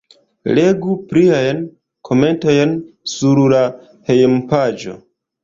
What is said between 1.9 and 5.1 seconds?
komentojn sur la hejmpaĝo.